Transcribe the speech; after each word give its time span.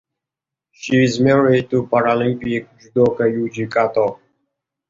She 0.71 1.03
is 1.03 1.19
married 1.19 1.69
to 1.69 1.85
Paralympic 1.85 2.67
judoka 2.81 3.27
Yuji 3.31 3.71
Kato. 3.71 4.19